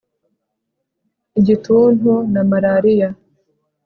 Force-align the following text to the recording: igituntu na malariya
igituntu 1.39 2.11
na 2.33 2.41
malariya 2.49 3.09